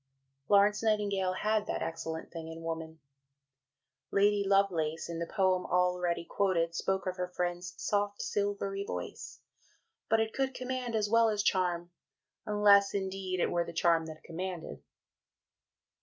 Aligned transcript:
'"Florence 0.47 0.81
Nightingale 0.81 1.33
had 1.33 1.67
that 1.67 1.83
"excellent 1.83 2.31
thing 2.31 2.47
in 2.47 2.63
woman": 2.63 2.99
Lady 4.09 4.43
Lovelace, 4.43 5.07
in 5.07 5.19
the 5.19 5.27
poem 5.27 5.63
already 5.67 6.25
quoted, 6.25 6.73
spoke 6.73 7.05
of 7.05 7.17
her 7.17 7.27
friend's 7.27 7.75
"soft, 7.77 8.19
silvery 8.19 8.83
voice"; 8.83 9.41
but 10.09 10.19
it 10.19 10.33
could 10.33 10.55
command, 10.55 10.95
as 10.95 11.07
well 11.07 11.29
as 11.29 11.43
charm, 11.43 11.91
unless 12.47 12.95
indeed 12.95 13.39
it 13.39 13.51
were 13.51 13.63
the 13.63 13.73
charm 13.73 14.07
that 14.07 14.23
commanded. 14.23 14.81